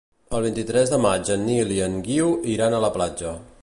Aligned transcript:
El 0.37 0.45
vint-i-tres 0.47 0.93
de 0.93 0.99
maig 1.03 1.31
en 1.37 1.45
Nil 1.51 1.75
i 1.77 1.79
en 1.91 2.01
Guiu 2.09 2.35
iran 2.57 2.79
a 2.81 2.85
la 2.87 2.95
platja. 2.99 3.41